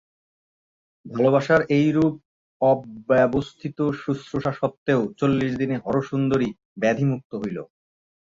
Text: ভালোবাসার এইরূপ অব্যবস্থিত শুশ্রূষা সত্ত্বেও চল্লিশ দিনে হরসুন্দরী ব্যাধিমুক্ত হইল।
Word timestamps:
ভালোবাসার 1.05 1.61
এইরূপ 1.77 2.13
অব্যবস্থিত 2.61 3.77
শুশ্রূষা 4.01 4.51
সত্ত্বেও 4.59 5.01
চল্লিশ 5.19 5.51
দিনে 5.57 5.75
হরসুন্দরী 5.85 6.49
ব্যাধিমুক্ত 6.81 7.31
হইল। 7.41 7.57